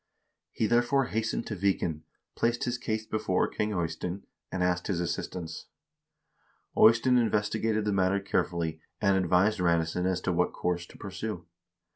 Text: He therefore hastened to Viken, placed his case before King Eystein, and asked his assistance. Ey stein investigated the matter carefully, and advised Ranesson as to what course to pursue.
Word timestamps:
He 0.51 0.65
therefore 0.65 1.05
hastened 1.13 1.45
to 1.45 1.55
Viken, 1.55 2.01
placed 2.33 2.63
his 2.63 2.79
case 2.79 3.05
before 3.05 3.47
King 3.47 3.69
Eystein, 3.71 4.23
and 4.51 4.63
asked 4.63 4.87
his 4.87 4.99
assistance. 4.99 5.67
Ey 6.75 6.91
stein 6.91 7.19
investigated 7.19 7.85
the 7.85 7.93
matter 7.93 8.19
carefully, 8.19 8.81
and 8.99 9.15
advised 9.15 9.59
Ranesson 9.59 10.07
as 10.07 10.19
to 10.21 10.33
what 10.33 10.53
course 10.53 10.87
to 10.87 10.97
pursue. 10.97 11.45